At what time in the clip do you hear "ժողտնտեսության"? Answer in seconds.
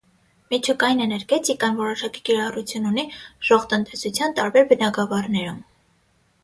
3.51-4.35